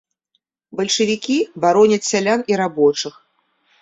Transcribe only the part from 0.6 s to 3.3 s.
Бальшавікі бароняць сялян і рабочых.